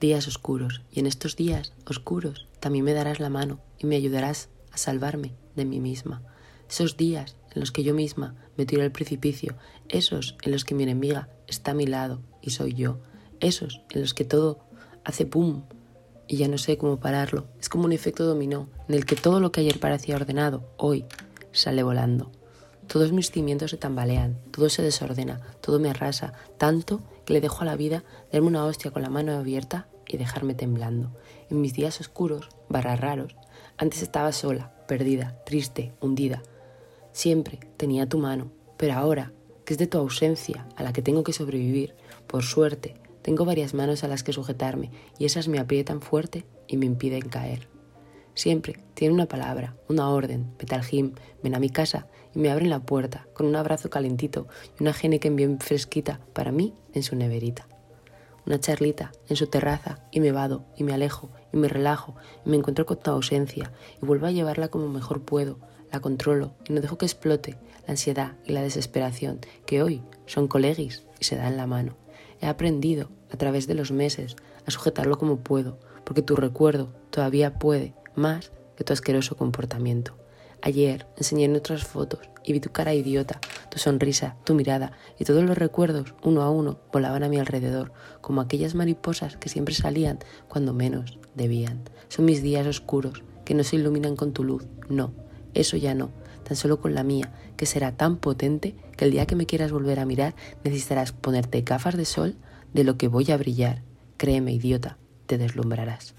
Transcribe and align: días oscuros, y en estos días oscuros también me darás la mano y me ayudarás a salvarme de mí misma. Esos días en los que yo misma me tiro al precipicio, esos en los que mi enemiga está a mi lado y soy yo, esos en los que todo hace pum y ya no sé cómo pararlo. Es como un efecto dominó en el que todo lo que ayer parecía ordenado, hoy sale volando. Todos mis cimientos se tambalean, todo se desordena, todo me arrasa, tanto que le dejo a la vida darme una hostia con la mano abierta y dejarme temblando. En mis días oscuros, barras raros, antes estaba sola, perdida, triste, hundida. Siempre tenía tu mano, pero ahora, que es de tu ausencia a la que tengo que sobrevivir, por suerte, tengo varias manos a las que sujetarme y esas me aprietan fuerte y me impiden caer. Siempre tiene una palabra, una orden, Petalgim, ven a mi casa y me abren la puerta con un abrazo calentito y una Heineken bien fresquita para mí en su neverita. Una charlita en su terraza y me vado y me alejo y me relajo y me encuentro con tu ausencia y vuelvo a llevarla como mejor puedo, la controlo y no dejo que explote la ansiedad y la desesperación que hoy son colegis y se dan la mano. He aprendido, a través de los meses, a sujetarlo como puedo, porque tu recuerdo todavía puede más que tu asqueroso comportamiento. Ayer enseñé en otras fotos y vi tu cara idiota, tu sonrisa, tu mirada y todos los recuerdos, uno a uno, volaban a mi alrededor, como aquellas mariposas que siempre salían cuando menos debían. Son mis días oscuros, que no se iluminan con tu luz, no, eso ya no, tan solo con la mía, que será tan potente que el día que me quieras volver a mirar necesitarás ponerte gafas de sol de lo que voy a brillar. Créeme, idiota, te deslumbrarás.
días 0.00 0.28
oscuros, 0.28 0.82
y 0.90 1.00
en 1.00 1.06
estos 1.06 1.36
días 1.36 1.72
oscuros 1.86 2.46
también 2.60 2.84
me 2.84 2.94
darás 2.94 3.20
la 3.20 3.30
mano 3.30 3.60
y 3.78 3.86
me 3.86 3.96
ayudarás 3.96 4.48
a 4.72 4.76
salvarme 4.76 5.32
de 5.56 5.64
mí 5.64 5.80
misma. 5.80 6.22
Esos 6.68 6.96
días 6.96 7.36
en 7.54 7.60
los 7.60 7.72
que 7.72 7.84
yo 7.84 7.94
misma 7.94 8.34
me 8.56 8.66
tiro 8.66 8.82
al 8.82 8.92
precipicio, 8.92 9.56
esos 9.88 10.36
en 10.42 10.52
los 10.52 10.64
que 10.64 10.74
mi 10.74 10.82
enemiga 10.82 11.28
está 11.46 11.72
a 11.72 11.74
mi 11.74 11.86
lado 11.86 12.20
y 12.42 12.50
soy 12.50 12.74
yo, 12.74 12.98
esos 13.40 13.82
en 13.90 14.00
los 14.00 14.14
que 14.14 14.24
todo 14.24 14.60
hace 15.04 15.26
pum 15.26 15.62
y 16.26 16.36
ya 16.36 16.48
no 16.48 16.58
sé 16.58 16.78
cómo 16.78 16.98
pararlo. 16.98 17.46
Es 17.60 17.68
como 17.68 17.84
un 17.84 17.92
efecto 17.92 18.24
dominó 18.24 18.68
en 18.88 18.94
el 18.94 19.04
que 19.04 19.16
todo 19.16 19.40
lo 19.40 19.52
que 19.52 19.60
ayer 19.60 19.78
parecía 19.78 20.16
ordenado, 20.16 20.68
hoy 20.76 21.04
sale 21.52 21.82
volando. 21.82 22.32
Todos 22.86 23.12
mis 23.12 23.30
cimientos 23.30 23.70
se 23.70 23.76
tambalean, 23.76 24.38
todo 24.50 24.68
se 24.68 24.82
desordena, 24.82 25.40
todo 25.60 25.78
me 25.78 25.90
arrasa, 25.90 26.34
tanto 26.58 27.00
que 27.24 27.32
le 27.32 27.40
dejo 27.40 27.62
a 27.62 27.64
la 27.64 27.76
vida 27.76 28.04
darme 28.32 28.48
una 28.48 28.64
hostia 28.64 28.90
con 28.90 29.02
la 29.02 29.10
mano 29.10 29.32
abierta 29.32 29.88
y 30.06 30.16
dejarme 30.16 30.54
temblando. 30.54 31.10
En 31.50 31.60
mis 31.60 31.74
días 31.74 32.00
oscuros, 32.00 32.48
barras 32.68 33.00
raros, 33.00 33.36
antes 33.76 34.02
estaba 34.02 34.32
sola, 34.32 34.72
perdida, 34.86 35.42
triste, 35.44 35.92
hundida. 36.00 36.42
Siempre 37.12 37.60
tenía 37.76 38.08
tu 38.08 38.18
mano, 38.18 38.50
pero 38.76 38.94
ahora, 38.94 39.32
que 39.64 39.74
es 39.74 39.78
de 39.78 39.86
tu 39.86 39.98
ausencia 39.98 40.66
a 40.76 40.82
la 40.82 40.92
que 40.92 41.02
tengo 41.02 41.24
que 41.24 41.32
sobrevivir, 41.32 41.94
por 42.26 42.42
suerte, 42.42 42.94
tengo 43.22 43.44
varias 43.44 43.72
manos 43.72 44.04
a 44.04 44.08
las 44.08 44.22
que 44.22 44.32
sujetarme 44.32 44.90
y 45.18 45.24
esas 45.24 45.48
me 45.48 45.58
aprietan 45.58 46.02
fuerte 46.02 46.44
y 46.68 46.76
me 46.76 46.86
impiden 46.86 47.28
caer. 47.28 47.73
Siempre 48.34 48.80
tiene 48.94 49.14
una 49.14 49.26
palabra, 49.26 49.76
una 49.88 50.10
orden, 50.10 50.52
Petalgim, 50.58 51.12
ven 51.42 51.54
a 51.54 51.60
mi 51.60 51.70
casa 51.70 52.08
y 52.34 52.40
me 52.40 52.50
abren 52.50 52.68
la 52.68 52.80
puerta 52.80 53.28
con 53.32 53.46
un 53.46 53.54
abrazo 53.54 53.90
calentito 53.90 54.48
y 54.78 54.82
una 54.82 54.92
Heineken 54.92 55.36
bien 55.36 55.60
fresquita 55.60 56.20
para 56.32 56.50
mí 56.50 56.74
en 56.92 57.04
su 57.04 57.14
neverita. 57.14 57.68
Una 58.44 58.58
charlita 58.58 59.12
en 59.28 59.36
su 59.36 59.46
terraza 59.46 60.00
y 60.10 60.20
me 60.20 60.32
vado 60.32 60.64
y 60.76 60.82
me 60.82 60.92
alejo 60.92 61.30
y 61.52 61.56
me 61.56 61.68
relajo 61.68 62.16
y 62.44 62.50
me 62.50 62.56
encuentro 62.56 62.86
con 62.86 62.98
tu 62.98 63.10
ausencia 63.10 63.72
y 64.02 64.04
vuelvo 64.04 64.26
a 64.26 64.32
llevarla 64.32 64.68
como 64.68 64.88
mejor 64.88 65.22
puedo, 65.22 65.58
la 65.92 66.00
controlo 66.00 66.54
y 66.68 66.72
no 66.72 66.80
dejo 66.80 66.98
que 66.98 67.06
explote 67.06 67.56
la 67.86 67.92
ansiedad 67.92 68.32
y 68.44 68.52
la 68.52 68.62
desesperación 68.62 69.38
que 69.64 69.82
hoy 69.82 70.02
son 70.26 70.48
colegis 70.48 71.04
y 71.20 71.24
se 71.24 71.36
dan 71.36 71.56
la 71.56 71.68
mano. 71.68 71.96
He 72.40 72.46
aprendido, 72.46 73.10
a 73.30 73.36
través 73.36 73.68
de 73.68 73.74
los 73.74 73.92
meses, 73.92 74.36
a 74.66 74.70
sujetarlo 74.70 75.18
como 75.18 75.38
puedo, 75.38 75.78
porque 76.04 76.20
tu 76.20 76.36
recuerdo 76.36 76.92
todavía 77.10 77.58
puede 77.58 77.94
más 78.16 78.52
que 78.76 78.84
tu 78.84 78.92
asqueroso 78.92 79.36
comportamiento. 79.36 80.16
Ayer 80.62 81.06
enseñé 81.16 81.44
en 81.44 81.56
otras 81.56 81.84
fotos 81.84 82.20
y 82.42 82.52
vi 82.54 82.60
tu 82.60 82.70
cara 82.70 82.94
idiota, 82.94 83.38
tu 83.70 83.78
sonrisa, 83.78 84.36
tu 84.44 84.54
mirada 84.54 84.92
y 85.18 85.24
todos 85.24 85.44
los 85.44 85.58
recuerdos, 85.58 86.14
uno 86.22 86.42
a 86.42 86.50
uno, 86.50 86.78
volaban 86.92 87.22
a 87.22 87.28
mi 87.28 87.38
alrededor, 87.38 87.92
como 88.22 88.40
aquellas 88.40 88.74
mariposas 88.74 89.36
que 89.36 89.50
siempre 89.50 89.74
salían 89.74 90.20
cuando 90.48 90.72
menos 90.72 91.18
debían. 91.34 91.82
Son 92.08 92.24
mis 92.24 92.42
días 92.42 92.66
oscuros, 92.66 93.22
que 93.44 93.54
no 93.54 93.62
se 93.62 93.76
iluminan 93.76 94.16
con 94.16 94.32
tu 94.32 94.42
luz, 94.42 94.64
no, 94.88 95.12
eso 95.52 95.76
ya 95.76 95.94
no, 95.94 96.10
tan 96.44 96.56
solo 96.56 96.80
con 96.80 96.94
la 96.94 97.02
mía, 97.02 97.32
que 97.56 97.66
será 97.66 97.92
tan 97.92 98.16
potente 98.16 98.74
que 98.96 99.04
el 99.04 99.10
día 99.10 99.26
que 99.26 99.36
me 99.36 99.46
quieras 99.46 99.72
volver 99.72 100.00
a 100.00 100.06
mirar 100.06 100.34
necesitarás 100.64 101.12
ponerte 101.12 101.62
gafas 101.62 101.96
de 101.96 102.04
sol 102.04 102.36
de 102.72 102.84
lo 102.84 102.96
que 102.96 103.08
voy 103.08 103.30
a 103.30 103.36
brillar. 103.36 103.82
Créeme, 104.16 104.52
idiota, 104.52 104.96
te 105.26 105.38
deslumbrarás. 105.38 106.14